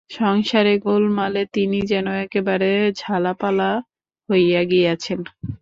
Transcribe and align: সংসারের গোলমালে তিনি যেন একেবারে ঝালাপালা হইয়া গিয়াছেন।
সংসারের 0.09 0.77
গোলমালে 0.79 1.41
তিনি 1.53 1.79
যেন 1.91 2.07
একেবারে 2.25 2.69
ঝালাপালা 3.01 3.69
হইয়া 4.29 4.61
গিয়াছেন। 4.63 5.19